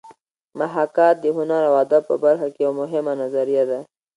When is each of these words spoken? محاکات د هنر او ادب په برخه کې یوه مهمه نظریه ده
محاکات 0.59 1.15
د 1.23 1.25
هنر 1.37 1.61
او 1.69 1.73
ادب 1.83 2.01
په 2.09 2.15
برخه 2.23 2.47
کې 2.53 2.61
یوه 2.65 2.75
مهمه 2.81 3.13
نظریه 3.21 3.63
ده 3.69 3.79